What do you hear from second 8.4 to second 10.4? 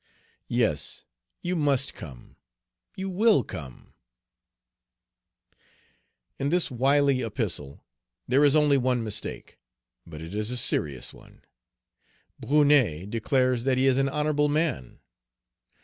is only one mistake, but it